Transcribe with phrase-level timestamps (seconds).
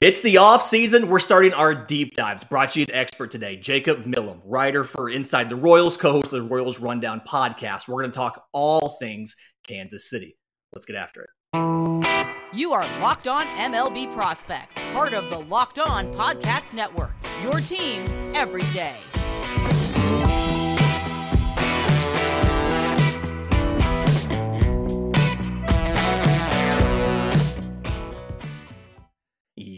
[0.00, 1.08] It's the off season.
[1.08, 2.44] We're starting our deep dives.
[2.44, 6.30] Brought to you an expert today, Jacob Milham, writer for Inside the Royals, co-host of
[6.30, 7.88] the Royals Rundown podcast.
[7.88, 9.34] We're going to talk all things
[9.66, 10.38] Kansas City.
[10.72, 11.30] Let's get after it.
[12.52, 17.10] You are Locked On MLB Prospects, part of the Locked On Podcast Network.
[17.42, 18.06] Your team
[18.36, 18.94] every day.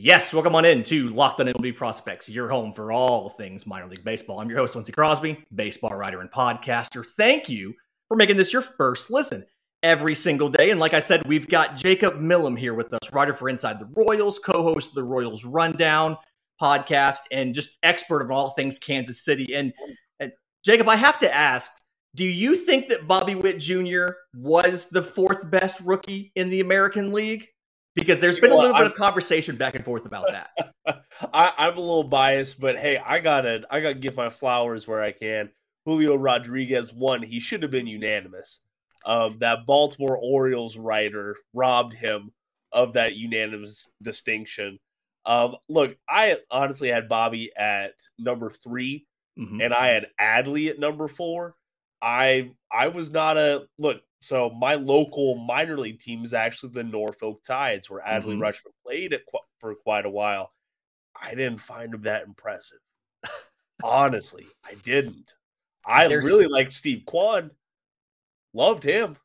[0.03, 3.86] Yes, welcome on in to Locked on MLB Prospects, your home for all things minor
[3.86, 4.40] league baseball.
[4.40, 7.04] I'm your host, Lindsey Crosby, baseball writer and podcaster.
[7.04, 7.75] Thank you
[8.09, 9.45] for making this your first listen
[9.82, 10.71] every single day.
[10.71, 13.90] And like I said, we've got Jacob Milham here with us, writer for Inside the
[13.93, 16.17] Royals, co-host of the Royals Rundown
[16.59, 19.54] podcast, and just expert of all things Kansas City.
[19.54, 19.75] And,
[20.18, 20.32] and
[20.64, 21.73] Jacob, I have to ask,
[22.14, 24.12] do you think that Bobby Witt Jr.
[24.35, 27.48] was the fourth best rookie in the American League?
[27.94, 30.50] Because there's been a little bit of conversation back and forth about that.
[31.32, 35.03] I, I'm a little biased, but hey, I gotta I gotta give my flowers where
[35.03, 35.51] I can.
[35.84, 37.23] Julio Rodriguez won.
[37.23, 38.61] He should have been unanimous.
[39.05, 42.33] Um, that Baltimore Orioles writer robbed him
[42.70, 44.78] of that unanimous distinction.
[45.25, 49.06] Um, look, I honestly had Bobby at number 3
[49.39, 49.61] mm-hmm.
[49.61, 51.55] and I had Adley at number four.
[52.03, 54.00] I I was not a look.
[54.21, 58.43] So my local minor league team is actually the Norfolk Tides, where Adley mm-hmm.
[58.43, 60.53] Rutschman played qu- for quite a while.
[61.21, 62.79] I didn't find him that impressive.
[63.83, 65.35] Honestly, I didn't.
[65.87, 66.27] I There's...
[66.27, 67.51] really liked Steve Kwan.
[68.53, 69.17] Loved him.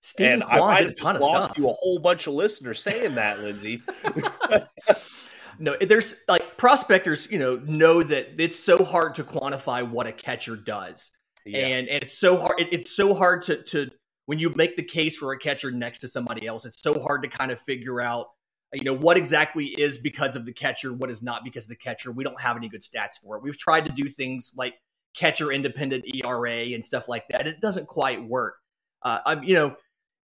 [0.00, 3.40] Steven Kwan I might have just lost you a whole bunch of listeners saying that,
[3.40, 3.82] Lindsay.
[5.58, 10.12] no, there's like prospectors, you know, know that it's so hard to quantify what a
[10.12, 11.10] catcher does.
[11.46, 11.66] Yeah.
[11.66, 12.60] And, and it's so hard.
[12.60, 13.90] It, it's so hard to, to
[14.26, 17.22] when you make the case for a catcher next to somebody else, it's so hard
[17.22, 18.26] to kind of figure out,
[18.72, 21.76] you know, what exactly is because of the catcher, what is not because of the
[21.76, 22.10] catcher.
[22.10, 23.42] We don't have any good stats for it.
[23.42, 24.74] We've tried to do things like
[25.14, 27.46] catcher independent ERA and stuff like that.
[27.46, 28.56] It doesn't quite work.
[29.02, 29.76] Uh, I'm, you know,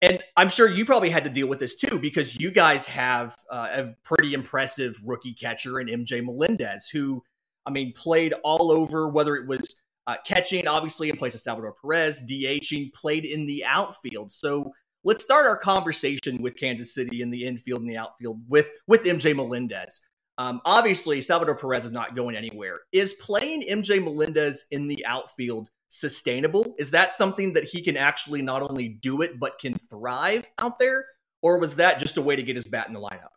[0.00, 3.34] and I'm sure you probably had to deal with this too because you guys have
[3.50, 7.22] uh, a pretty impressive rookie catcher in MJ Melendez, who,
[7.66, 11.74] I mean, played all over, whether it was uh, catching, obviously, in place of Salvador
[11.80, 14.32] Perez, DHing, played in the outfield.
[14.32, 14.72] So
[15.04, 19.02] let's start our conversation with Kansas City in the infield and the outfield with, with
[19.02, 20.00] MJ Melendez.
[20.38, 22.80] Um, obviously, Salvador Perez is not going anywhere.
[22.90, 26.74] Is playing MJ Melendez in the outfield sustainable?
[26.78, 30.78] Is that something that he can actually not only do it, but can thrive out
[30.78, 31.04] there?
[31.42, 33.28] Or was that just a way to get his bat in the lineup?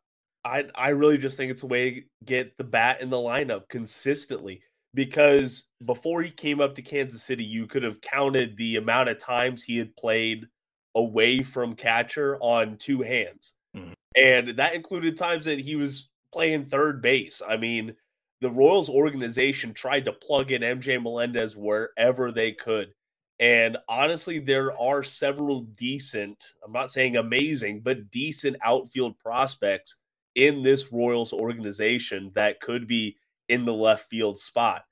[0.46, 3.68] I, I really just think it's a way to get the bat in the lineup
[3.68, 4.62] consistently
[4.94, 9.18] because before he came up to Kansas City, you could have counted the amount of
[9.18, 10.48] times he had played
[10.96, 13.54] away from catcher on two hands.
[13.76, 13.94] Mm-hmm.
[14.16, 17.42] And that included times that he was playing third base.
[17.48, 17.96] I mean,
[18.42, 22.94] the Royals organization tried to plug in MJ Melendez wherever they could.
[23.40, 29.98] And honestly, there are several decent, I'm not saying amazing, but decent outfield prospects
[30.36, 33.18] in this Royals organization that could be
[33.52, 34.84] in the left field spot.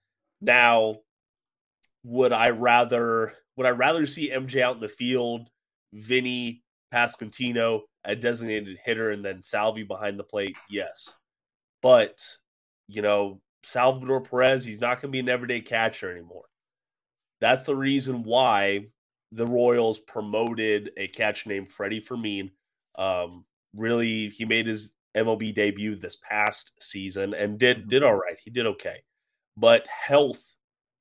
[0.41, 0.97] Now,
[2.03, 5.49] would I rather would I rather see MJ out in the field,
[5.93, 10.55] Vinny Pasquantino, a designated hitter, and then Salvi behind the plate?
[10.69, 11.15] Yes.
[11.81, 12.21] But,
[12.87, 16.45] you know, Salvador Perez, he's not going to be an everyday catcher anymore.
[17.41, 18.87] That's the reason why
[19.31, 22.51] the Royals promoted a catcher named Freddie Fermin.
[22.97, 23.45] Um,
[23.75, 27.89] really, he made his MLB debut this past season and did mm-hmm.
[27.89, 28.37] did all right.
[28.43, 29.03] He did okay,
[29.57, 30.41] but health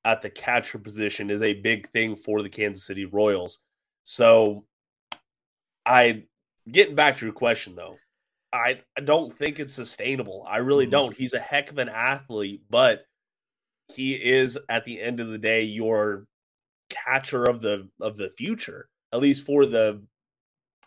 [0.04, 3.58] at the catcher position is a big thing for the Kansas City Royals.
[4.04, 4.64] So,
[5.84, 6.24] I
[6.70, 7.96] getting back to your question though,
[8.52, 10.46] I, I don't think it's sustainable.
[10.48, 10.92] I really mm-hmm.
[10.92, 11.16] don't.
[11.16, 13.04] He's a heck of an athlete, but
[13.94, 16.26] he is at the end of the day your
[16.90, 20.02] catcher of the of the future, at least for the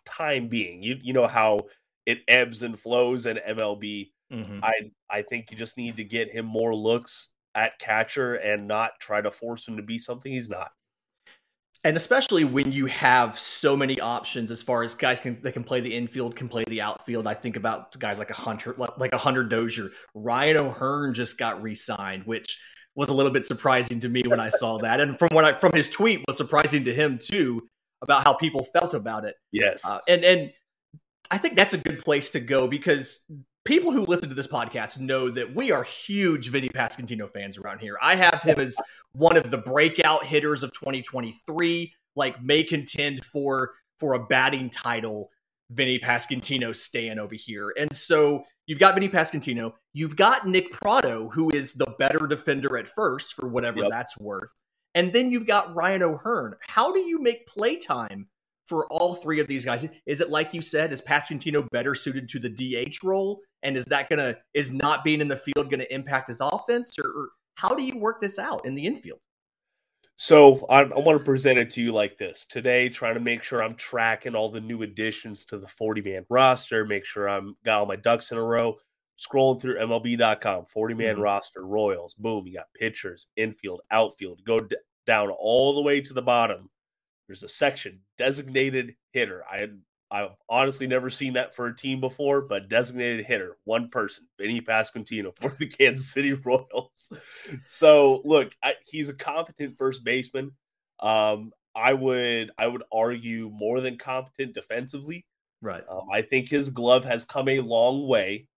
[0.06, 0.82] time being.
[0.84, 1.60] You you know how
[2.06, 4.12] it ebbs and flows in MLB.
[4.32, 4.64] Mm-hmm.
[4.64, 8.92] I I think you just need to get him more looks at catcher and not
[9.00, 10.72] try to force him to be something he's not.
[11.84, 15.64] And especially when you have so many options as far as guys can that can
[15.64, 17.26] play the infield, can play the outfield.
[17.26, 19.90] I think about guys like a Hunter, like a Hunter Dozier.
[20.14, 22.60] Ryan O'Hearn just got re-signed, which
[22.96, 25.00] was a little bit surprising to me when I saw that.
[25.00, 27.68] And from what I from his tweet was surprising to him too
[28.04, 29.36] about how people felt about it.
[29.52, 29.84] Yes.
[29.84, 30.52] Uh, and and
[31.32, 33.26] I think that's a good place to go because
[33.64, 37.80] people who listen to this podcast know that we are huge Vinny Pasquantino fans around
[37.80, 37.98] here.
[38.02, 38.76] I have him as
[39.14, 45.30] one of the breakout hitters of 2023, like may contend for for a batting title.
[45.74, 47.74] Vinny Pasquantino staying over here.
[47.80, 52.78] And so you've got Vinny Pasquantino, you've got Nick Pratto, who is the better defender
[52.78, 53.90] at first for whatever yep.
[53.90, 54.54] that's worth,
[54.96, 56.56] and then you've got Ryan O'Hearn.
[56.68, 58.28] How do you make playtime
[58.72, 59.86] for all three of these guys?
[60.06, 63.42] Is it like you said, is Pasquantino better suited to the DH role?
[63.64, 66.94] And is that gonna is not being in the field gonna impact his offense?
[66.98, 69.20] Or, or how do you work this out in the infield?
[70.16, 73.44] So I, I, want to present it to you like this today, trying to make
[73.44, 77.58] sure I'm tracking all the new additions to the 40 man roster, make sure I'm
[77.66, 78.78] got all my ducks in a row.
[79.20, 81.24] Scrolling through MLB.com, 40 man mm-hmm.
[81.24, 86.14] roster, Royals, boom, you got pitchers, infield, outfield, go d- down all the way to
[86.14, 86.70] the bottom.
[87.32, 89.46] There's a section designated hitter.
[89.50, 89.70] I
[90.12, 94.60] I've honestly never seen that for a team before, but designated hitter, one person, Vinny
[94.60, 97.10] Pasquantino for the Kansas City Royals.
[97.64, 100.52] so look, I, he's a competent first baseman.
[101.00, 105.26] Um, I would I would argue more than competent defensively.
[105.62, 105.86] Right.
[105.90, 108.48] Um, I think his glove has come a long way.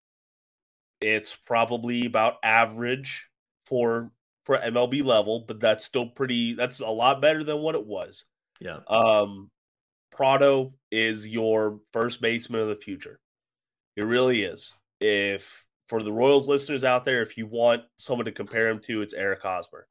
[1.01, 3.29] It's probably about average
[3.67, 4.11] for
[4.45, 6.55] for MLB level, but that's still pretty.
[6.55, 8.25] That's a lot better than what it was.
[8.61, 8.81] Yeah.
[8.89, 9.51] Um,
[10.13, 13.19] Pratto is your first baseman of the future.
[13.97, 14.77] It really is.
[15.01, 19.03] If for the Royals listeners out there, if you want someone to compare him to,
[19.03, 19.87] it's Eric Hosmer.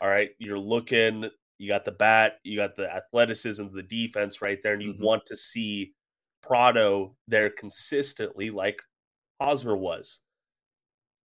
[0.00, 1.28] All right, you're looking.
[1.58, 5.02] You got the bat, you got the athleticism, the defense right there, and you mm-hmm.
[5.02, 5.94] want to see
[6.42, 8.82] Pratto there consistently, like
[9.40, 10.20] Hosmer was.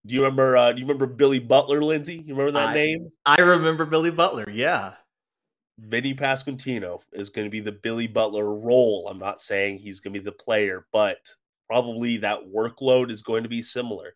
[0.06, 0.58] Do you remember?
[0.58, 2.24] Uh, do you remember Billy Butler, Lindsay?
[2.26, 3.12] You remember that I, name?
[3.26, 4.50] I remember Billy Butler.
[4.50, 4.94] Yeah,
[5.82, 9.08] Vinny Pasquantino is going to be the Billy Butler role.
[9.10, 11.34] I'm not saying he's going to be the player, but
[11.68, 14.16] probably that workload is going to be similar.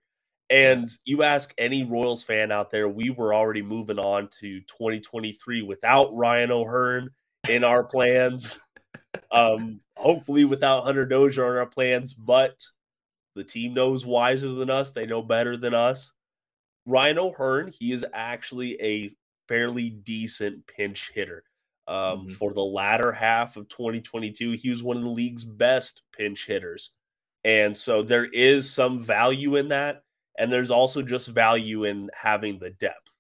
[0.50, 5.64] And you ask any Royals fan out there, we were already moving on to 2023
[5.64, 7.10] without Ryan O'Hearn
[7.50, 8.60] in our plans.
[9.32, 12.62] um, hopefully without Hunter Dozier in our plans, but
[13.36, 14.92] the team knows wiser than us.
[14.92, 16.12] They know better than us.
[16.86, 19.16] Ryan O'Hearn, he is actually a
[19.48, 21.44] fairly decent pinch hitter.
[21.88, 22.34] Um, mm-hmm.
[22.34, 26.92] For the latter half of 2022, he was one of the league's best pinch hitters.
[27.44, 30.04] And so there is some value in that.
[30.38, 33.12] And there's also just value in having the depth.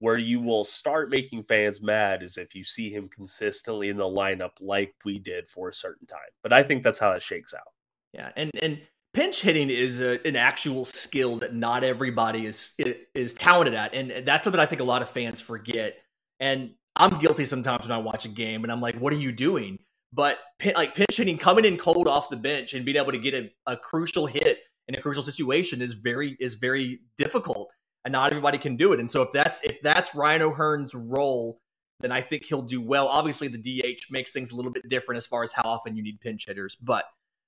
[0.00, 4.04] Where you will start making fans mad is if you see him consistently in the
[4.04, 6.20] lineup like we did for a certain time.
[6.40, 7.72] But I think that's how it shakes out.
[8.12, 8.30] Yeah.
[8.36, 8.80] And, and,
[9.14, 12.78] pinch hitting is a, an actual skill that not everybody is
[13.14, 15.96] is talented at, and that's something I think a lot of fans forget.
[16.38, 19.32] And I'm guilty sometimes when I watch a game, and I'm like, "What are you
[19.32, 19.78] doing?"
[20.12, 20.38] But
[20.74, 23.50] like pinch hitting, coming in cold off the bench and being able to get a,
[23.66, 24.58] a crucial hit
[24.88, 27.72] in a crucial situation is very is very difficult,
[28.04, 29.00] and not everybody can do it.
[29.00, 31.60] And so if that's if that's Ryan O'Hearn's role,
[32.00, 33.08] then I think he'll do well.
[33.08, 36.02] Obviously, the DH makes things a little bit different as far as how often you
[36.02, 37.04] need pinch hitters, but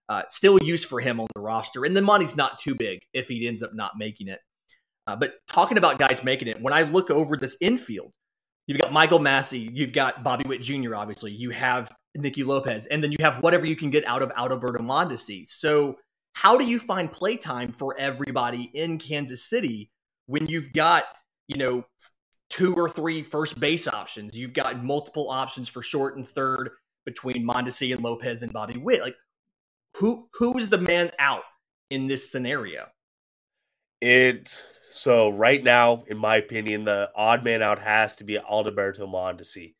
[0.08, 1.84] uh, still use for him on the roster.
[1.84, 4.40] And the money's not too big if he ends up not making it.
[5.06, 8.12] Uh, but talking about guys making it, when I look over this infield,
[8.70, 13.02] you've got Michael Massey, you've got Bobby Witt Jr., obviously, you have Nicky Lopez, and
[13.02, 15.44] then you have whatever you can get out of Adalberto Mondesi.
[15.44, 15.96] So,
[16.34, 19.90] how do you find playtime for everybody in Kansas City
[20.26, 21.02] when you've got,
[21.48, 21.84] you know,
[22.48, 24.38] two or three first base options?
[24.38, 26.70] You've got multiple options for short and third
[27.04, 29.02] between Mondesi and Lopez and Bobby Witt.
[29.02, 29.16] Like,
[29.96, 31.42] who who is the man out
[31.90, 32.86] in this scenario?
[34.00, 39.00] It so right now, in my opinion, the odd man out has to be Adalberto
[39.00, 39.74] Mondesi.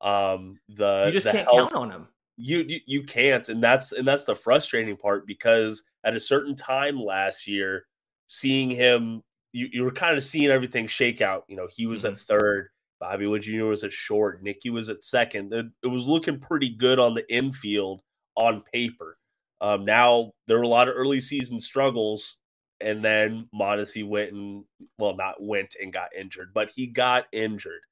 [0.00, 2.08] Um, the you just the can't health, count on him.
[2.36, 6.54] You, you you can't, and that's and that's the frustrating part because at a certain
[6.54, 7.86] time last year,
[8.26, 11.44] seeing him, you, you were kind of seeing everything shake out.
[11.48, 12.14] You know, he was mm-hmm.
[12.14, 12.68] at third,
[13.00, 13.64] Bobby Witt Jr.
[13.64, 15.52] was at short, Nicky was at second.
[15.52, 18.02] It, it was looking pretty good on the infield
[18.36, 19.18] on paper.
[19.60, 22.36] Um, now there were a lot of early season struggles,
[22.82, 24.64] and then Mondesi went and
[24.98, 27.82] well, not went and got injured, but he got injured,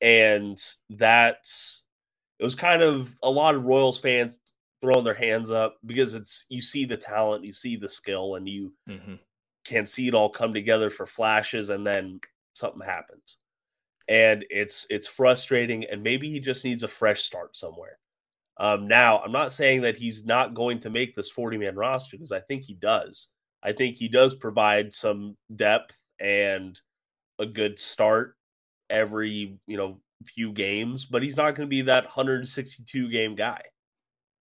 [0.00, 1.84] and that's
[2.38, 4.36] it was kind of a lot of Royals fans
[4.82, 8.48] throwing their hands up because it's you see the talent, you see the skill, and
[8.48, 9.14] you mm-hmm.
[9.64, 12.20] can see it all come together for flashes, and then
[12.54, 13.38] something happens,
[14.08, 17.98] and it's it's frustrating, and maybe he just needs a fresh start somewhere.
[18.58, 22.16] Um, now, I'm not saying that he's not going to make this 40 man roster
[22.16, 23.28] because I think he does.
[23.62, 26.78] I think he does provide some depth and
[27.38, 28.36] a good start
[28.88, 33.60] every, you know, few games, but he's not going to be that 162 game guy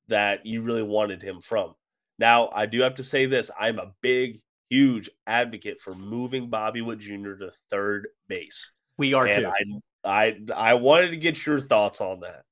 [0.09, 1.75] that you really wanted him from.
[2.19, 4.41] Now, I do have to say this I'm a big,
[4.71, 7.35] huge advocate for moving Bobby Witt Jr.
[7.35, 8.73] to third base.
[8.99, 9.51] We are and too.
[10.05, 12.45] I, I, I wanted to get your thoughts on that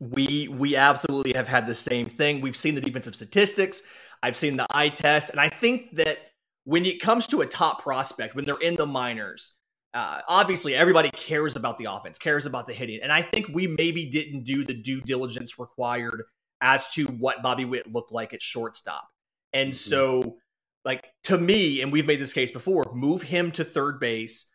[0.00, 2.40] we we absolutely have had the same thing.
[2.40, 3.82] We've seen the defensive statistics.
[4.22, 6.18] I've seen the eye test, and I think that
[6.64, 9.54] when it comes to a top prospect, when they're in the minors,
[9.94, 13.00] uh, obviously everybody cares about the offense, cares about the hitting.
[13.02, 16.24] And I think we maybe didn't do the due diligence required
[16.60, 19.08] as to what Bobby Witt looked like at shortstop.
[19.52, 19.90] And mm-hmm.
[19.90, 20.36] so,
[20.84, 24.46] like, to me, and we've made this case before, move him to third base.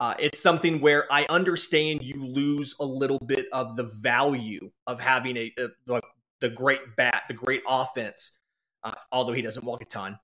[0.00, 4.98] Uh, it's something where I understand you lose a little bit of the value of
[4.98, 6.00] having a, a
[6.40, 8.32] the great bat, the great offense,
[8.84, 10.18] uh, although he doesn't walk a ton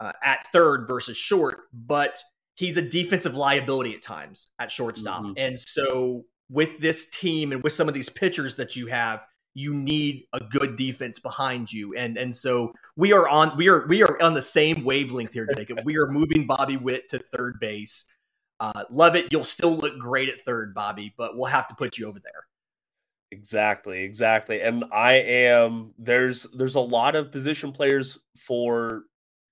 [0.00, 2.22] uh, at third versus short, but
[2.54, 5.22] he's a defensive liability at times at shortstop.
[5.22, 5.32] Mm-hmm.
[5.36, 9.74] And so with this team and with some of these pitchers that you have, you
[9.74, 11.94] need a good defense behind you.
[11.94, 15.46] And and so we are on we are we are on the same wavelength here,
[15.54, 15.80] Jacob.
[15.84, 18.06] we are moving Bobby Witt to third base.
[18.60, 19.26] Uh, love it.
[19.30, 22.46] You'll still look great at third, Bobby, but we'll have to put you over there.
[23.32, 24.60] Exactly, exactly.
[24.60, 29.04] And I am there's there's a lot of position players for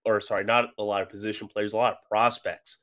[0.04, 2.76] or sorry, not a lot of position players, a lot of prospects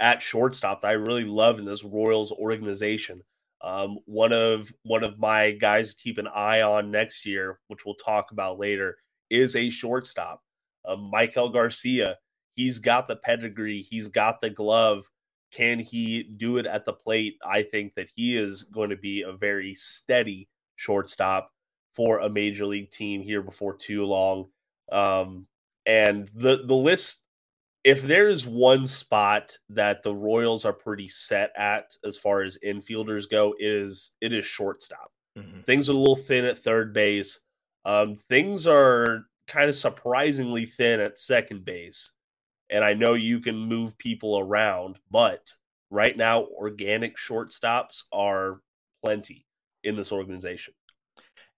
[0.00, 3.22] at shortstop that I really love in this Royals organization.
[3.62, 7.84] Um, one of one of my guys to keep an eye on next year, which
[7.84, 8.96] we'll talk about later,
[9.30, 10.42] is a shortstop,
[10.88, 12.16] uh, Maikel Garcia.
[12.54, 15.04] He's got the pedigree, he's got the glove.
[15.50, 17.38] Can he do it at the plate?
[17.44, 21.50] I think that he is going to be a very steady shortstop
[21.94, 24.46] for a major league team here before too long.
[24.92, 25.46] Um,
[25.86, 27.22] and the the list,
[27.82, 32.58] if there is one spot that the Royals are pretty set at as far as
[32.64, 35.10] infielders go, is it is shortstop.
[35.38, 35.62] Mm-hmm.
[35.62, 37.40] Things are a little thin at third base.
[37.84, 42.12] Um, things are kind of surprisingly thin at second base.
[42.70, 45.54] And I know you can move people around, but
[45.90, 48.60] right now, organic shortstops are
[49.04, 49.46] plenty
[49.84, 50.74] in this organization.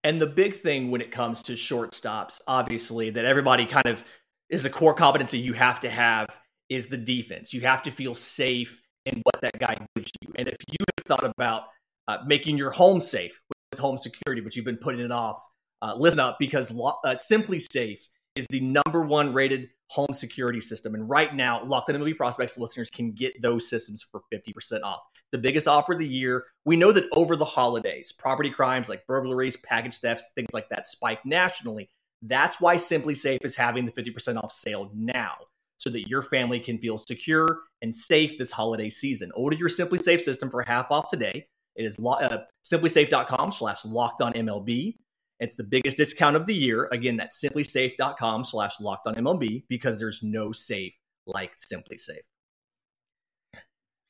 [0.05, 4.05] And the big thing when it comes to shortstops, obviously, that everybody kind of
[4.49, 6.27] is a core competency you have to have
[6.69, 7.53] is the defense.
[7.53, 10.33] You have to feel safe in what that guy gives you.
[10.37, 11.65] And if you have thought about
[12.09, 13.41] uh, making your home safe
[13.73, 15.43] with home security, but you've been putting it off,
[15.83, 18.01] uh, listen up because uh, SimpliSafe
[18.37, 20.95] is the number one rated home security system.
[20.95, 25.01] And right now, Locked on MLB Prospects listeners can get those systems for 50% off.
[25.33, 26.45] The biggest offer of the year.
[26.65, 30.87] We know that over the holidays, property crimes like burglaries, package thefts, things like that
[30.87, 31.91] spike nationally.
[32.23, 35.33] That's why SimpliSafe is having the 50% off sale now
[35.79, 37.49] so that your family can feel secure
[37.83, 39.33] and safe this holiday season.
[39.35, 41.49] Order your SimpliSafe system for half off today.
[41.75, 44.99] It is uh, simplisafe.com slash locked on MLB.
[45.41, 46.89] It's the biggest discount of the year.
[46.93, 50.95] Again, that's simplisafe.com slash locked on MLB because there's no safe
[51.27, 52.19] like SimpliSafe.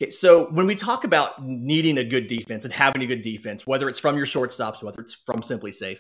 [0.03, 3.67] Okay, so when we talk about needing a good defense and having a good defense,
[3.67, 5.99] whether it's from your shortstops, whether it's from SimpliSafe,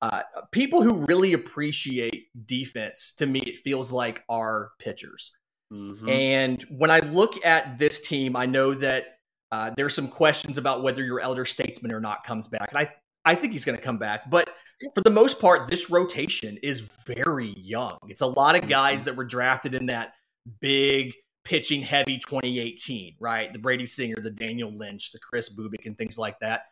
[0.00, 5.32] uh, people who really appreciate defense, to me, it feels like are pitchers.
[5.72, 6.08] Mm-hmm.
[6.08, 9.18] And when I look at this team, I know that
[9.52, 12.90] uh, there's some questions about whether your elder statesman or not comes back, and I
[13.24, 14.28] I think he's going to come back.
[14.30, 14.48] But
[14.94, 17.98] for the most part, this rotation is very young.
[18.08, 20.12] It's a lot of guys that were drafted in that
[20.60, 23.52] big pitching heavy 2018, right?
[23.52, 26.62] The Brady Singer, the Daniel Lynch, the Chris Bubic, and things like that.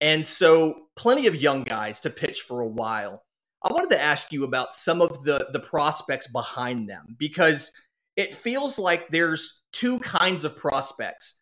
[0.00, 3.22] And so, plenty of young guys to pitch for a while.
[3.62, 7.70] I wanted to ask you about some of the the prospects behind them because
[8.16, 11.40] it feels like there's two kinds of prospects,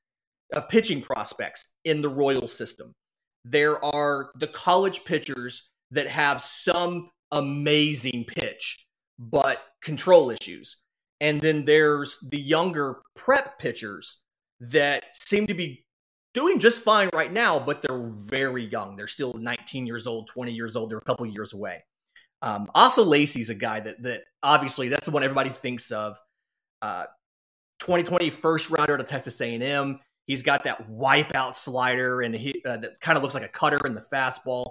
[0.53, 2.93] of pitching prospects in the Royal system.
[3.45, 8.87] There are the college pitchers that have some amazing pitch,
[9.19, 10.77] but control issues.
[11.21, 14.19] And then there's the younger prep pitchers
[14.61, 15.85] that seem to be
[16.35, 18.97] doing just fine right now, but they're very young.
[18.97, 20.91] They're still 19 years old, 20 years old.
[20.91, 21.85] They're a couple years away.
[22.43, 26.17] Um, Asa Lacy's a guy that that obviously that's the one everybody thinks of.
[26.81, 27.07] Uh,
[27.81, 29.99] 2020 first rounder to Texas A&M.
[30.27, 33.81] He's got that wipeout slider and he uh, that kind of looks like a cutter
[33.87, 34.71] in the fastball.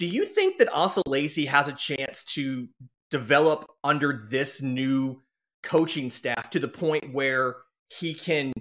[0.00, 2.66] Do you think that Asa Lacy has a chance to
[3.10, 5.20] develop under this new
[5.62, 7.56] coaching staff to the point where
[7.90, 8.54] he can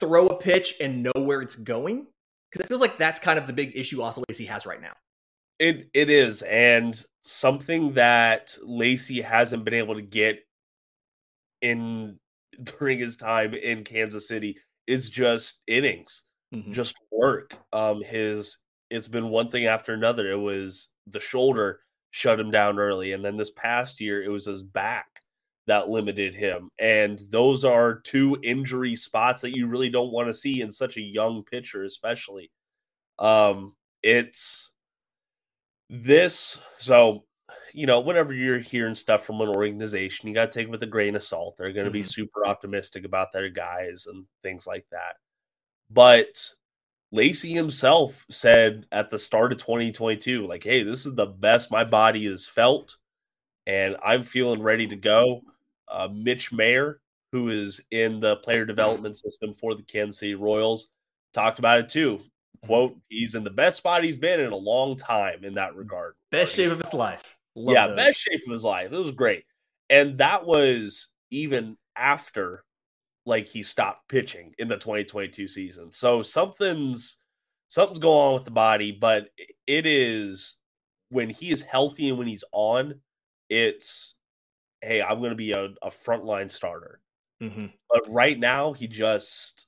[0.00, 2.08] throw a pitch and know where it's going?
[2.52, 4.92] Because it feels like that's kind of the big issue Asa Lacy has right now.
[5.58, 10.40] It it is, and something that Lacy hasn't been able to get
[11.62, 12.18] in
[12.62, 16.74] during his time in Kansas City is just innings, mm-hmm.
[16.74, 17.56] just work.
[17.72, 18.58] Um, his
[18.90, 20.30] it's been one thing after another.
[20.30, 24.46] It was the shoulder shut him down early, and then this past year it was
[24.46, 25.06] his back
[25.66, 26.70] that limited him.
[26.78, 30.96] And those are two injury spots that you really don't want to see in such
[30.96, 32.50] a young pitcher, especially.
[33.18, 34.72] Um, it's
[35.90, 36.58] this.
[36.78, 37.24] So
[37.76, 40.82] you know, whenever you're hearing stuff from an organization, you got to take it with
[40.82, 41.56] a grain of salt.
[41.58, 41.98] They're going to mm-hmm.
[41.98, 45.16] be super optimistic about their guys and things like that.
[45.90, 46.52] But
[47.12, 51.84] Lacy himself said at the start of 2022, like, hey, this is the best my
[51.84, 52.96] body has felt,
[53.66, 55.42] and I'm feeling ready to go.
[55.88, 56.96] Uh, Mitch Maier,
[57.32, 60.88] who is in the player development system for the Kansas City Royals,
[61.32, 62.20] talked about it too.
[62.64, 66.14] Quote, he's in the best spot he's been in a long time in that regard.
[66.30, 67.36] Best shape of his life.
[67.54, 67.96] Love yeah, those.
[67.96, 68.92] best shape of his life.
[68.92, 69.44] It was great.
[69.88, 72.64] And that was even after
[73.26, 75.90] like he stopped pitching in the 2022 season.
[75.92, 77.18] So something's
[77.68, 79.28] something's going on with the body, but
[79.66, 80.56] it is
[81.10, 83.00] when he is healthy and when he's on,
[83.48, 84.14] it's
[84.80, 87.00] hey, I'm going to be a, a frontline starter.
[87.42, 87.66] Mm-hmm.
[87.90, 89.66] But right now, he just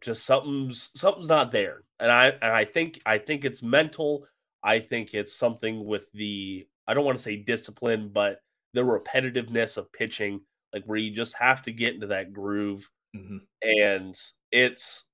[0.00, 4.26] just something's something's not there, and I and I think I think it's mental.
[4.62, 8.40] I think it's something with the I don't want to say discipline, but
[8.74, 10.40] the repetitiveness of pitching,
[10.72, 13.38] like where you just have to get into that groove, mm-hmm.
[13.62, 14.14] and
[14.52, 15.04] it's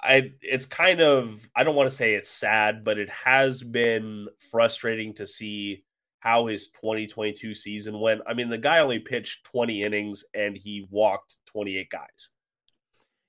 [0.00, 4.28] I it's kind of I don't want to say it's sad, but it has been
[4.50, 5.84] frustrating to see
[6.20, 8.20] how his 2022 season went.
[8.26, 12.30] I mean, the guy only pitched 20 innings and he walked 28 guys.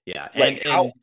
[0.06, 0.84] Yeah, like and, how?
[0.86, 0.94] And,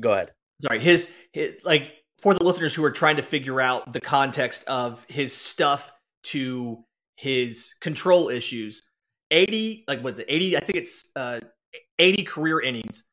[0.00, 0.32] go ahead.
[0.62, 4.64] Sorry, his, his like for the listeners who are trying to figure out the context
[4.66, 5.92] of his stuff
[6.24, 6.84] to
[7.16, 8.87] his control issues.
[9.30, 11.40] 80 like what the 80 I think it's uh
[11.98, 13.04] 80 career innings,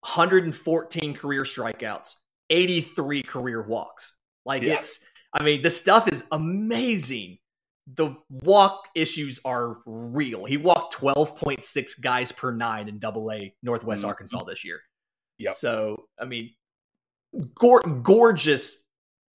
[0.00, 2.14] 114 career strikeouts,
[2.50, 4.16] 83 career walks.
[4.44, 4.74] Like yeah.
[4.74, 7.38] it's I mean, the stuff is amazing
[7.86, 10.44] the walk issues are real.
[10.44, 14.08] He walked 12.6 guys per nine in double A Northwest mm-hmm.
[14.08, 14.80] Arkansas this year.
[15.38, 15.50] Yeah.
[15.50, 16.54] So, I mean,
[17.54, 18.81] gor- gorgeous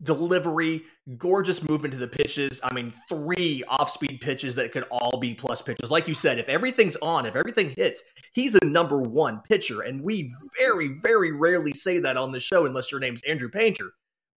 [0.04, 0.84] delivery,
[1.18, 2.62] gorgeous movement to the pitches.
[2.63, 5.89] I mean, three off speed pitches that could all be plus pitches.
[5.89, 9.82] Like you said, if everything's on, if everything hits, he's a number one pitcher.
[9.82, 13.92] And we very, very rarely say that on the show unless your name's Andrew Painter.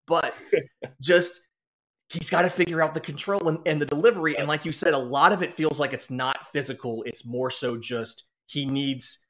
[0.07, 0.35] But
[1.01, 1.41] just
[2.09, 4.37] he's got to figure out the control and, and, the delivery.
[4.37, 7.03] And like you said, a lot of it feels like it's not physical.
[7.05, 9.25] It's more so just he needs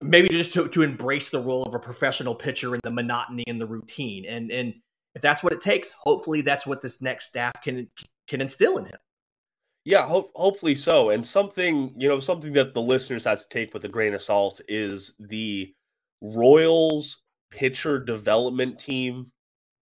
[0.00, 3.60] maybe just to, to embrace the role of a professional pitcher and the monotony and
[3.60, 4.24] the routine.
[4.26, 4.74] And and
[5.14, 7.88] if that's what it takes, hopefully that's what this next staff can
[8.28, 8.98] can instill in him.
[9.84, 11.10] Yeah, ho- hopefully so.
[11.10, 14.22] And something, you know, something that the listeners have to take with a grain of
[14.22, 15.74] salt is the
[16.20, 19.32] Royals pitcher development team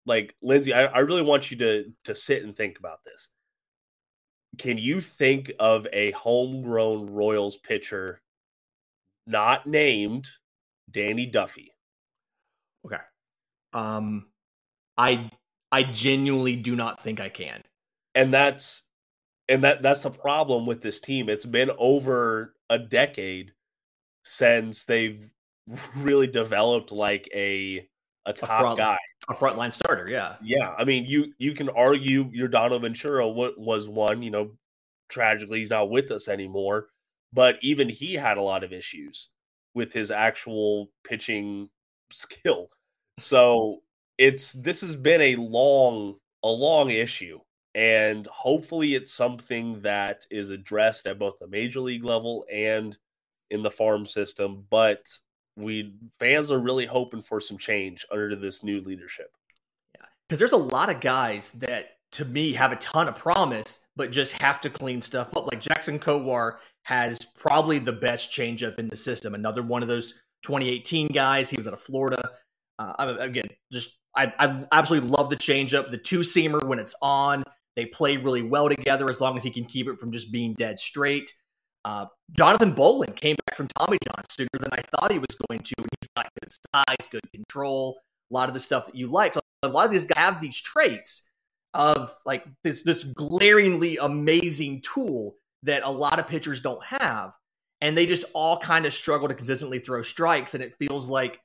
[0.06, 3.30] like Lindsay, I, I really want you to to sit and think about this.
[4.58, 8.20] Can you think of a homegrown Royals pitcher
[9.26, 10.28] not named
[10.90, 11.72] Danny Duffy?
[12.84, 12.96] Okay.
[13.72, 14.26] Um
[15.00, 15.30] I
[15.72, 17.62] I genuinely do not think I can.
[18.14, 18.82] And that's
[19.48, 21.28] and that that's the problem with this team.
[21.28, 23.52] It's been over a decade
[24.24, 25.32] since they've
[25.96, 27.88] really developed like a
[28.26, 30.06] a top a front, guy, a frontline starter.
[30.06, 30.74] Yeah, yeah.
[30.76, 34.22] I mean, you you can argue Yordano Ventura was one.
[34.22, 34.50] You know,
[35.08, 36.88] tragically he's not with us anymore,
[37.32, 39.30] but even he had a lot of issues
[39.74, 41.70] with his actual pitching
[42.12, 42.68] skill.
[43.18, 43.80] So
[44.20, 47.40] it's this has been a long a long issue
[47.74, 52.96] and hopefully it's something that is addressed at both the major league level and
[53.50, 55.06] in the farm system but
[55.56, 59.32] we fans are really hoping for some change under this new leadership.
[59.94, 63.86] Yeah, because there's a lot of guys that to me have a ton of promise,
[63.96, 65.46] but just have to clean stuff up.
[65.46, 69.34] Like Jackson Kowar has probably the best changeup in the system.
[69.34, 71.50] Another one of those 2018 guys.
[71.50, 72.30] He was out of Florida.
[72.80, 75.90] Uh, again, just I, I absolutely love the changeup.
[75.90, 77.44] The two seamer when it's on,
[77.76, 80.54] they play really well together as long as he can keep it from just being
[80.58, 81.34] dead straight.
[81.84, 85.60] Uh, Jonathan Bowlan came back from Tommy John sooner than I thought he was going
[85.60, 85.74] to.
[85.78, 89.34] He's got good size, good control, a lot of the stuff that you like.
[89.34, 91.28] So a lot of these guys have these traits
[91.74, 97.34] of like this this glaringly amazing tool that a lot of pitchers don't have,
[97.82, 100.54] and they just all kind of struggle to consistently throw strikes.
[100.54, 101.40] And it feels like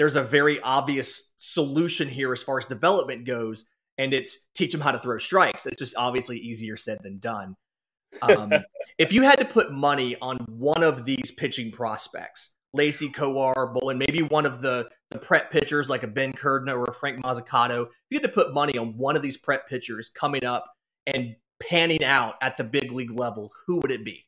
[0.00, 3.66] there's a very obvious solution here as far as development goes,
[3.98, 5.66] and it's teach them how to throw strikes.
[5.66, 7.54] It's just obviously easier said than done.
[8.22, 8.50] Um,
[8.98, 13.98] if you had to put money on one of these pitching prospects, Lacy Kowar, Bowlan,
[13.98, 17.82] maybe one of the, the prep pitchers like a Ben Kudrna or a Frank Mazzucato,
[17.82, 20.64] if you had to put money on one of these prep pitchers coming up
[21.06, 24.24] and panning out at the big league level, who would it be?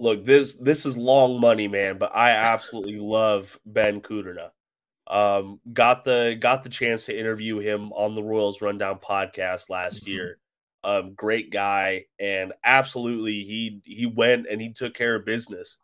[0.00, 4.50] Look, this this is long money, man, but I absolutely love Ben Kudrna.
[5.08, 10.02] Um, got the got the chance to interview him on the Royals Rundown podcast last
[10.02, 10.12] mm-hmm.
[10.12, 10.38] year.
[10.86, 15.78] um, great guy, and absolutely he he went and he took care of business.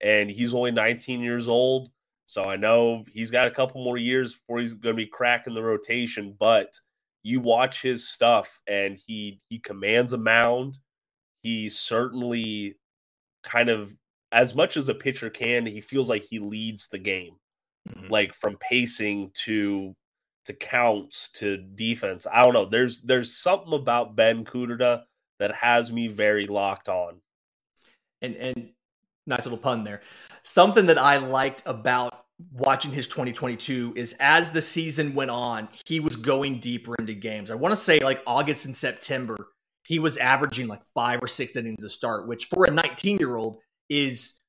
[0.00, 1.90] And he's only 19 years old,
[2.26, 5.54] so I know he's got a couple more years before he's going to be cracking
[5.54, 6.36] the rotation.
[6.38, 6.78] But
[7.22, 10.78] you watch his stuff, and he he commands a mound.
[11.42, 12.76] He certainly
[13.42, 13.96] kind of
[14.32, 17.36] as much as a pitcher can, he feels like he leads the game,
[17.86, 18.08] mm-hmm.
[18.08, 19.94] like from pacing to
[20.46, 22.26] to counts to defense.
[22.32, 22.66] I don't know.
[22.66, 25.02] There's there's something about Ben Kudrna
[25.38, 27.20] that has me very locked on.
[28.22, 28.70] And and
[29.26, 30.02] nice little pun there.
[30.42, 36.00] Something that I liked about watching his 2022 is as the season went on, he
[36.00, 37.50] was going deeper into games.
[37.50, 39.36] I want to say like August and September,
[39.86, 43.36] he was averaging like five or six innings a start, which for a 19 year
[43.36, 44.40] old is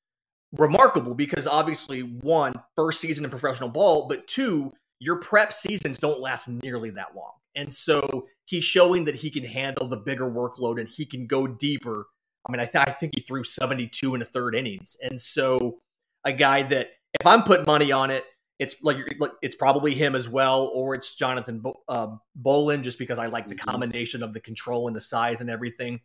[0.54, 6.20] remarkable because obviously one first season in professional ball, but two your prep seasons don't
[6.20, 7.34] last nearly that long.
[7.56, 11.48] And so he's showing that he can handle the bigger workload and he can go
[11.48, 12.08] deeper.
[12.48, 14.96] I mean, I, th- I think he threw 72 in a third innings.
[15.02, 15.80] And so
[16.24, 18.26] a guy that, if I'm putting money on it,
[18.60, 18.98] it's like
[19.42, 23.48] it's probably him as well, or it's Jonathan Bo- uh, Bowlan, just because I like
[23.48, 23.70] the mm-hmm.
[23.70, 26.02] combination of the control and the size and everything.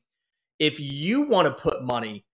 [0.58, 2.26] If you want to put money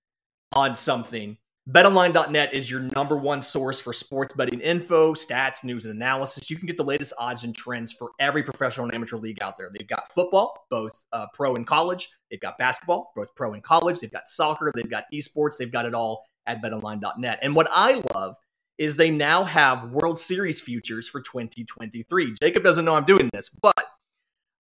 [0.52, 1.38] on something,
[1.70, 6.48] BetOnline.net is your number one source for sports betting info, stats, news, and analysis.
[6.48, 9.58] You can get the latest odds and trends for every professional and amateur league out
[9.58, 9.68] there.
[9.70, 12.08] They've got football, both uh, pro and college.
[12.30, 14.00] They've got basketball, both pro and college.
[14.00, 14.72] They've got soccer.
[14.74, 15.58] They've got esports.
[15.58, 17.38] They've got it all at BetOnline.net.
[17.42, 18.36] And what I love
[18.78, 22.34] is they now have World Series futures for 2023.
[22.40, 23.84] Jacob doesn't know I'm doing this, but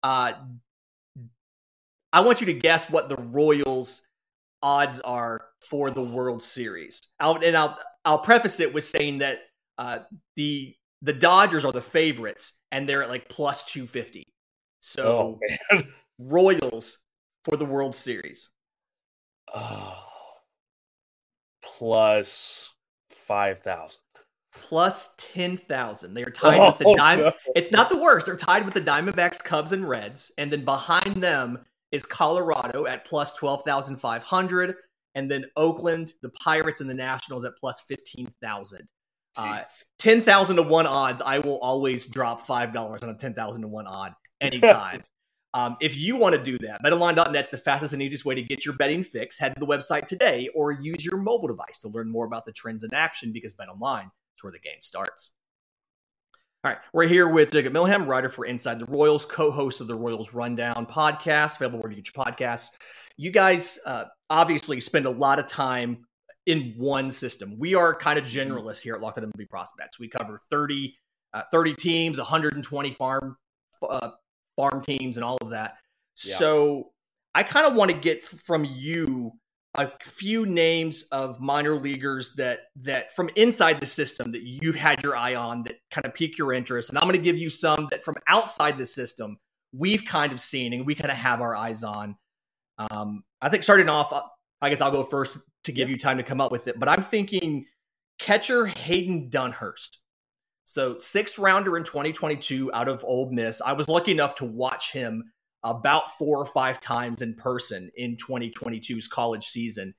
[0.03, 0.33] uh,
[2.13, 4.06] I want you to guess what the Royals
[4.63, 7.01] odds are for the World Series.
[7.21, 9.41] I'll, and I'll I'll preface it with saying that
[9.79, 9.99] uh,
[10.37, 14.25] the the Dodgers are the favorites, and they're at like plus two fifty.
[14.81, 15.41] So
[15.73, 15.83] oh,
[16.19, 16.99] Royals
[17.45, 18.51] for the World Series.
[19.55, 19.95] Oh,
[21.63, 22.71] plus
[23.11, 24.01] five thousand.
[24.53, 26.15] Plus ten thousand.
[26.15, 27.27] They are tied oh, with the Diamond.
[27.27, 27.53] No.
[27.55, 28.27] It's not the worst.
[28.27, 31.59] They're tied with the Diamondbacks, Cubs, and Reds, and then behind them
[31.93, 34.75] is Colorado at plus 12,500.
[35.15, 38.89] And then Oakland, the Pirates, and the Nationals at plus 15,000.
[39.37, 39.63] Uh,
[39.99, 41.23] 10,000 to 1 odds.
[41.23, 45.03] I will always drop $5 on a 10,000 to 1 odd anytime.
[45.55, 48.43] um, if you want to do that, betonline.net is the fastest and easiest way to
[48.43, 49.39] get your betting fix.
[49.39, 52.53] Head to the website today or use your mobile device to learn more about the
[52.53, 55.33] trends in action because BetOnline is where the game starts.
[56.65, 59.95] All right, we're here with Jacob Milham, writer for Inside the Royals, co-host of the
[59.95, 62.71] Royals Rundown podcast, available where you get your podcasts.
[63.17, 66.07] You guys uh, obviously spend a lot of time
[66.47, 67.57] in one system.
[67.59, 68.53] We are kind of mm-hmm.
[68.53, 70.01] generalists here at Locked On MLB Prospects.
[70.01, 70.97] We cover 30,
[71.35, 73.37] uh, 30 teams, 120 farm
[73.89, 74.11] uh,
[74.57, 75.77] farm teams, and all of that.
[76.25, 76.37] Yeah.
[76.37, 76.91] So
[77.35, 79.33] I kind of want to get from you
[79.79, 85.03] a few names of minor leaguers that that from inside the system that you've had
[85.03, 86.89] your eye on that kind of pique your interest.
[86.89, 89.39] And i'm going to give you some that from outside the system
[89.73, 92.17] we've kind of seen and we kind of have our eyes on.
[92.79, 94.23] Um, i think starting off uh,
[94.61, 96.89] i guess i'll go first to give you time to come up with it but
[96.91, 97.65] i'm thinking
[98.19, 99.99] catcher hayden dunhurst.
[100.65, 103.61] So sixth rounder in 2022 out of Ole Miss.
[103.61, 105.25] I was lucky enough to watch him
[105.63, 109.95] about four or five times in person in 2022's college season.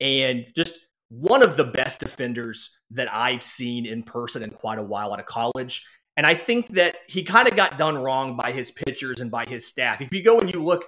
[0.00, 0.74] And just
[1.08, 5.20] one of the best defenders that I've seen in person in quite a while out
[5.20, 5.86] of college.
[6.16, 9.44] And I think that he kind of got done wrong by his pitchers and by
[9.46, 10.00] his staff.
[10.00, 10.84] If you go and you look,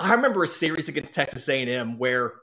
[0.00, 2.34] I remember a series against Texas A&M where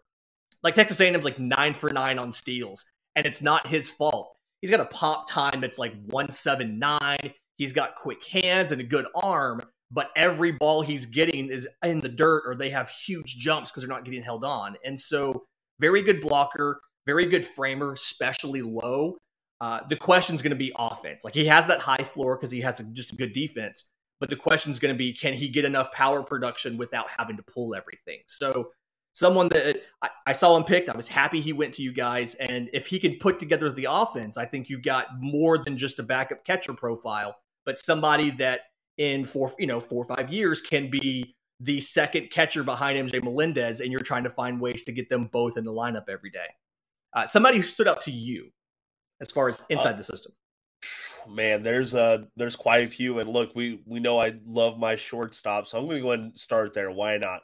[0.61, 4.35] like Texas A&M's like 9 for 9 on steals and it's not his fault.
[4.61, 7.17] He's got a pop time that's like 179.
[7.57, 12.01] He's got quick hands and a good arm, but every ball he's getting is in
[12.01, 14.75] the dirt or they have huge jumps because they're not getting held on.
[14.83, 15.45] And so,
[15.79, 19.17] very good blocker, very good framer, especially low.
[19.61, 21.23] Uh, the question is going to be offense.
[21.23, 24.29] Like he has that high floor because he has a, just a good defense, but
[24.29, 27.43] the question is going to be can he get enough power production without having to
[27.43, 28.19] pull everything?
[28.27, 28.71] So,
[29.13, 32.35] someone that I, I saw him picked, I was happy he went to you guys.
[32.35, 35.99] And if he can put together the offense, I think you've got more than just
[35.99, 38.61] a backup catcher profile, but somebody that
[38.97, 43.23] in four, you know, four or five years can be the second catcher behind MJ
[43.23, 46.29] Melendez, and you're trying to find ways to get them both in the lineup every
[46.29, 46.47] day.
[47.13, 48.51] Uh, somebody who stood out to you
[49.21, 50.33] as far as inside uh, the system.
[51.27, 54.95] Man, there's uh there's quite a few, and look, we we know I love my
[54.95, 56.91] shortstop, so I'm going to go ahead and start there.
[56.91, 57.41] Why not?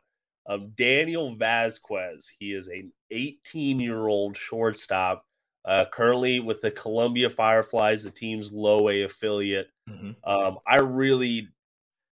[0.48, 5.26] Um, Daniel Vazquez, he is an 18 year old shortstop,
[5.66, 9.70] uh, currently with the Columbia Fireflies, the team's low A affiliate.
[9.90, 10.30] Mm-hmm.
[10.30, 11.50] Um, I really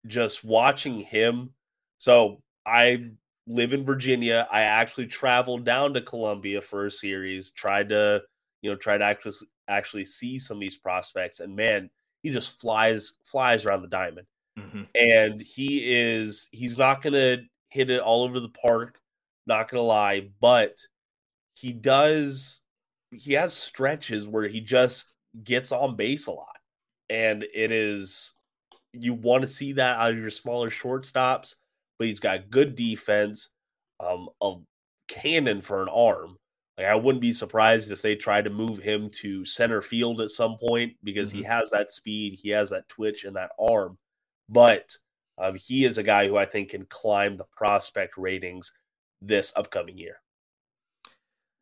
[0.06, 1.50] just watching him.
[1.98, 3.10] So I
[3.46, 4.46] live in Virginia.
[4.50, 8.22] I actually traveled down to Columbia for a series, tried to,
[8.62, 9.34] you know, try to actually
[9.68, 11.90] actually see some of these prospects, and man,
[12.22, 14.26] he just flies flies around the diamond.
[14.58, 14.82] Mm-hmm.
[14.94, 17.38] And he is he's not gonna
[17.70, 19.00] hit it all over the park,
[19.46, 20.76] not gonna lie, but
[21.54, 22.62] he does
[23.10, 25.12] he has stretches where he just
[25.44, 26.56] gets on base a lot.
[27.08, 28.34] And it is
[28.92, 31.54] you want to see that out of your smaller shortstops,
[31.98, 33.50] but he's got good defense,
[34.00, 34.56] um, a
[35.08, 36.36] cannon for an arm.
[36.76, 40.30] Like I wouldn't be surprised if they try to move him to center field at
[40.30, 41.38] some point because mm-hmm.
[41.38, 43.98] he has that speed, he has that twitch and that arm.
[44.48, 44.96] But
[45.38, 48.72] um, he is a guy who I think can climb the prospect ratings
[49.20, 50.16] this upcoming year.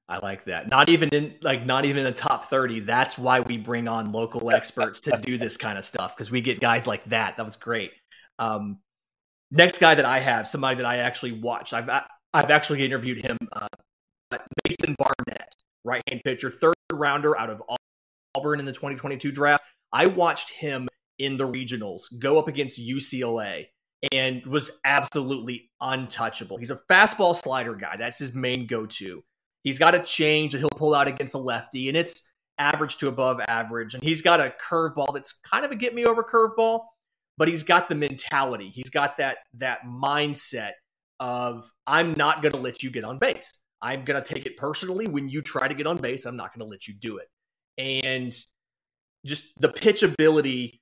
[0.09, 0.69] I like that.
[0.69, 2.81] Not even in like not even in the top 30.
[2.81, 6.41] That's why we bring on local experts to do this kind of stuff because we
[6.41, 7.37] get guys like that.
[7.37, 7.93] That was great.
[8.39, 8.79] Um,
[9.51, 11.75] next guy that I have, somebody that I actually watched.
[11.75, 11.91] I've
[12.33, 13.37] I've actually interviewed him.
[13.53, 13.69] Uh,
[14.67, 17.63] Mason Barnett, right hand pitcher, third rounder out of
[18.35, 19.65] Auburn in the 2022 draft.
[19.93, 23.67] I watched him in the regionals go up against UCLA
[24.13, 26.57] and was absolutely untouchable.
[26.57, 27.97] He's a fastball slider guy.
[27.97, 29.23] That's his main go to.
[29.69, 32.23] He's got a change that he'll pull out against a lefty, and it's
[32.57, 33.93] average to above average.
[33.93, 36.85] And he's got a curveball that's kind of a get me over curveball,
[37.37, 38.71] but he's got the mentality.
[38.75, 40.71] He's got that that mindset
[41.21, 43.59] of I'm not going to let you get on base.
[43.83, 46.25] I'm going to take it personally when you try to get on base.
[46.25, 47.29] I'm not going to let you do it.
[47.77, 48.35] And
[49.27, 50.81] just the pitch ability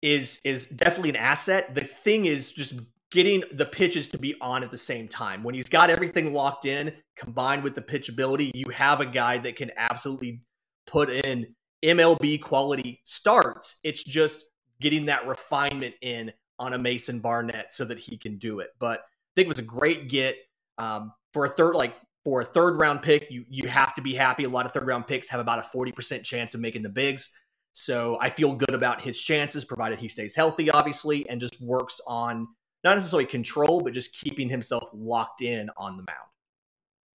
[0.00, 1.74] is is definitely an asset.
[1.74, 2.74] The thing is just
[3.12, 5.44] getting the pitches to be on at the same time.
[5.44, 9.54] When he's got everything locked in, combined with the pitchability, you have a guy that
[9.54, 10.42] can absolutely
[10.86, 13.78] put in MLB quality starts.
[13.84, 14.44] It's just
[14.80, 18.70] getting that refinement in on a Mason Barnett so that he can do it.
[18.78, 20.36] But I think it was a great get
[20.78, 21.94] um, for a third, like
[22.24, 23.30] for a third round pick.
[23.30, 24.44] You you have to be happy.
[24.44, 26.88] A lot of third round picks have about a forty percent chance of making the
[26.88, 27.38] bigs.
[27.72, 32.00] So I feel good about his chances, provided he stays healthy, obviously, and just works
[32.06, 32.46] on
[32.84, 36.28] not necessarily control, but just keeping himself locked in on the mound.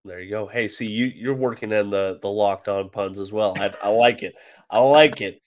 [0.04, 0.46] There you go.
[0.46, 3.54] Hey, see you you're working in the the locked on puns as well.
[3.58, 4.34] I, I like it.
[4.70, 5.40] I like it.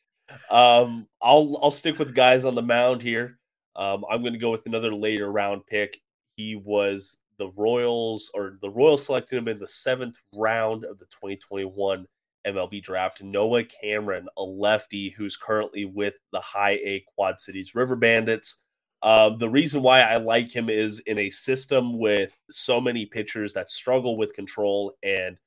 [0.49, 3.39] Um, I'll I'll stick with guys on the mound here.
[3.75, 6.01] Um, I'm going to go with another later round pick.
[6.36, 11.05] He was the Royals, or the Royals selected him in the seventh round of the
[11.05, 12.05] 2021
[12.45, 13.23] MLB draft.
[13.23, 18.58] Noah Cameron, a lefty who's currently with the High A Quad Cities River Bandits.
[19.02, 23.54] Uh, the reason why I like him is in a system with so many pitchers
[23.54, 25.38] that struggle with control and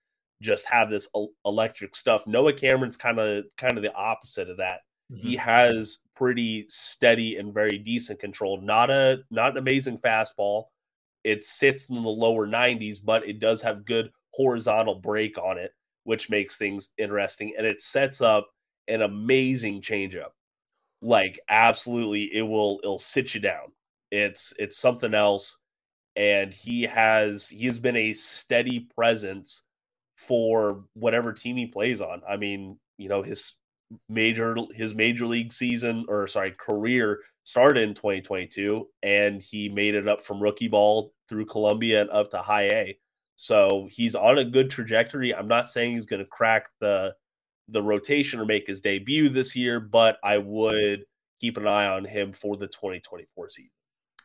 [0.41, 1.09] just have this
[1.45, 2.27] electric stuff.
[2.27, 4.81] Noah Cameron's kind of kind of the opposite of that.
[5.13, 5.29] Mm-hmm.
[5.29, 8.61] He has pretty steady and very decent control.
[8.61, 10.65] Not a not an amazing fastball.
[11.23, 15.73] It sits in the lower 90s, but it does have good horizontal break on it,
[16.05, 17.55] which makes things interesting.
[17.57, 18.49] And it sets up
[18.89, 20.31] an amazing changeup
[21.03, 23.73] like absolutely it will it'll sit you down.
[24.11, 25.59] It's it's something else
[26.17, 29.65] and he has he has been a steady presence
[30.17, 32.23] for whatever team he plays on.
[32.29, 33.55] I mean you know his
[34.09, 40.09] major his major league season or sorry career started in 2022 and he made it
[40.09, 42.99] up from rookie ball through columbia and up to high a.
[43.35, 45.35] So he's on a good trajectory.
[45.35, 47.15] I'm not saying he's going to crack the
[47.73, 51.05] the rotation or make his debut this year, but I would
[51.41, 53.71] keep an eye on him for the 2024 season.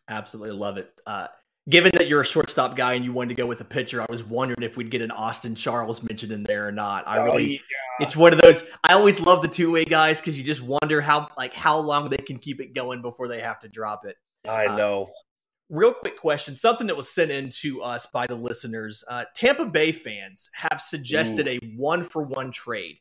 [0.09, 1.01] Absolutely love it.
[1.05, 1.27] Uh,
[1.69, 4.05] given that you're a shortstop guy and you wanted to go with a pitcher, I
[4.09, 7.07] was wondering if we'd get an Austin Charles mentioned in there or not.
[7.07, 7.59] I really, yeah.
[7.99, 8.69] it's one of those.
[8.83, 12.09] I always love the two way guys because you just wonder how like how long
[12.09, 14.15] they can keep it going before they have to drop it.
[14.47, 15.09] I uh, know.
[15.69, 19.03] Real quick question, something that was sent in to us by the listeners.
[19.09, 21.59] Uh, Tampa Bay fans have suggested Ooh.
[21.61, 22.99] a one for one trade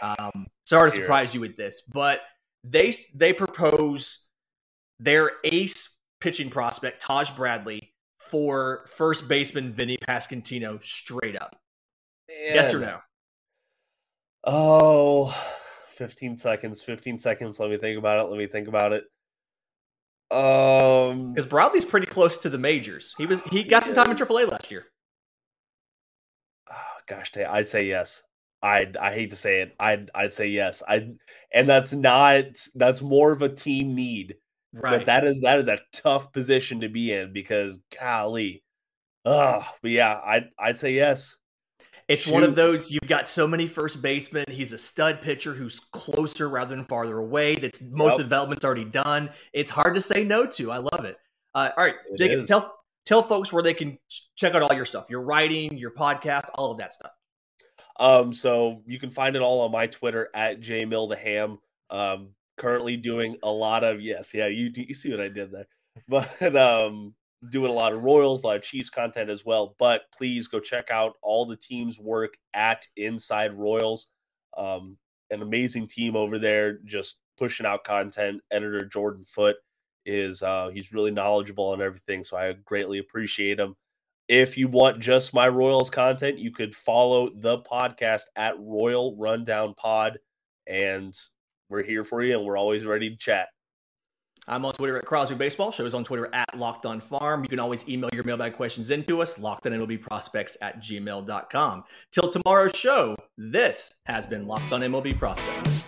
[0.00, 2.20] um, sorry to surprise you with this, but
[2.64, 4.28] they they propose
[4.98, 11.56] their ace pitching prospect Taj Bradley for first baseman Vinny Pasquantino straight up.
[12.28, 12.54] Man.
[12.54, 12.98] Yes or no?
[14.44, 15.36] Oh,
[15.88, 16.82] 15 seconds.
[16.82, 17.60] 15 seconds.
[17.60, 18.30] Let me think about it.
[18.30, 19.04] Let me think about it.
[20.30, 23.14] Um, because Bradley's pretty close to the majors.
[23.18, 24.86] He was he got some time in AAA last year.
[26.70, 28.22] Oh, gosh, I'd say yes.
[28.62, 29.74] I I hate to say it.
[29.80, 30.82] I'd I'd say yes.
[30.86, 31.08] I
[31.52, 32.44] and that's not
[32.74, 34.36] that's more of a team need.
[34.72, 34.98] Right.
[34.98, 38.62] But that is that is a tough position to be in because golly.
[39.24, 41.36] Oh, but yeah, I'd I'd say yes.
[42.08, 42.32] It's Shoot.
[42.32, 44.44] one of those you've got so many first basemen.
[44.48, 47.54] He's a stud pitcher who's closer rather than farther away.
[47.54, 48.18] That's most yep.
[48.18, 49.30] development's already done.
[49.52, 50.72] It's hard to say no to.
[50.72, 51.16] I love it.
[51.54, 52.48] Uh, all right, It Jacob, is.
[52.48, 52.74] tell
[53.06, 56.46] tell folks where they can ch- check out all your stuff, your writing, your podcast,
[56.54, 57.12] all of that stuff.
[58.02, 61.58] Um, so you can find it all on my Twitter at jmilltheham.
[61.88, 65.68] Um, currently doing a lot of yes, yeah, you you see what I did there,
[66.08, 67.14] but um,
[67.50, 69.76] doing a lot of Royals, a lot of Chiefs content as well.
[69.78, 74.10] But please go check out all the team's work at Inside Royals.
[74.58, 74.96] Um,
[75.30, 78.40] an amazing team over there, just pushing out content.
[78.50, 79.56] Editor Jordan Foot
[80.06, 83.76] is uh, he's really knowledgeable on everything, so I greatly appreciate him.
[84.32, 89.74] If you want just my Royals content, you could follow the podcast at Royal Rundown
[89.74, 90.20] Pod,
[90.66, 91.14] and
[91.68, 93.48] we're here for you, and we're always ready to chat.
[94.48, 95.70] I'm on Twitter at Crosby Baseball.
[95.70, 97.42] Shows on Twitter at Locked On Farm.
[97.42, 101.84] You can always email your mailbag questions into us, locked on MLB prospects at gmail.com.
[102.10, 105.84] Till tomorrow's show, this has been Locked on MLB Prospects.